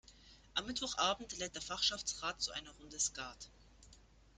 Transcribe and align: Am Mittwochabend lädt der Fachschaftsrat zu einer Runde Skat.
Am 0.55 0.65
Mittwochabend 0.65 1.37
lädt 1.37 1.53
der 1.53 1.61
Fachschaftsrat 1.61 2.41
zu 2.41 2.51
einer 2.53 2.73
Runde 2.79 2.99
Skat. 2.99 3.51